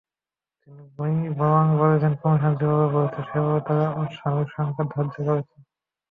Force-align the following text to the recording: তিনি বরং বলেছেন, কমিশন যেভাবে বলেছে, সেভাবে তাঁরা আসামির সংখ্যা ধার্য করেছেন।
তিনি 0.95 1.27
বরং 1.39 1.65
বলেছেন, 1.81 2.13
কমিশন 2.21 2.53
যেভাবে 2.59 2.87
বলেছে, 2.95 3.19
সেভাবে 3.29 3.59
তাঁরা 3.67 3.87
আসামির 4.01 4.49
সংখ্যা 4.55 4.83
ধার্য 4.91 5.15
করেছেন। 5.27 5.59